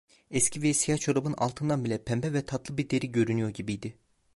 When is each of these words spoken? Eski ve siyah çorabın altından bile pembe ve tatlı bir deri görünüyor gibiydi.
Eski 0.31 0.61
ve 0.61 0.73
siyah 0.73 0.97
çorabın 0.97 1.33
altından 1.37 1.85
bile 1.85 2.03
pembe 2.03 2.33
ve 2.33 2.45
tatlı 2.45 2.77
bir 2.77 2.89
deri 2.89 3.11
görünüyor 3.11 3.49
gibiydi. 3.49 3.97